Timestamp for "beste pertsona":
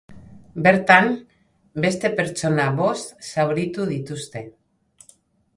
1.85-2.67